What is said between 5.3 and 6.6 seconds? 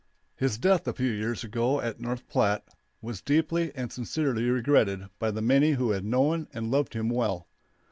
many who had known